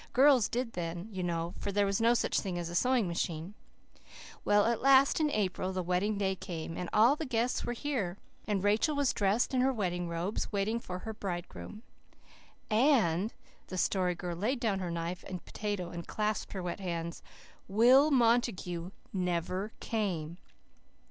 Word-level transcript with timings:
Girls 0.13 0.49
did, 0.49 0.73
then, 0.73 1.09
you 1.11 1.21
know, 1.21 1.53
for 1.59 1.71
there 1.71 1.85
was 1.85 2.01
no 2.01 2.15
such 2.15 2.39
thing 2.39 2.57
as 2.57 2.69
a 2.71 2.73
sewing 2.73 3.07
machine. 3.07 3.53
Well, 4.43 4.65
at 4.65 4.81
last 4.81 5.19
in 5.19 5.29
April 5.29 5.71
the 5.73 5.83
wedding 5.83 6.17
day 6.17 6.35
came, 6.35 6.75
and 6.75 6.89
all 6.91 7.15
the 7.15 7.23
guests 7.27 7.65
were 7.65 7.73
here, 7.73 8.17
and 8.47 8.63
Rachel 8.63 8.95
was 8.95 9.13
dressed 9.13 9.53
in 9.53 9.61
her 9.61 9.71
wedding 9.71 10.09
robes, 10.09 10.51
waiting 10.51 10.79
for 10.79 10.97
her 11.05 11.13
bridegroom. 11.13 11.83
And" 12.67 13.31
the 13.67 13.77
Story 13.77 14.15
Girl 14.15 14.35
laid 14.35 14.59
down 14.59 14.79
her 14.79 14.89
knife 14.89 15.23
and 15.27 15.45
potato 15.45 15.91
and 15.91 16.07
clasped 16.07 16.53
her 16.53 16.63
wet 16.63 16.79
hands 16.79 17.21
"WILL 17.67 18.09
MONTAGUE 18.09 18.91
NEVER 19.13 19.71
CAME!" 19.81 20.39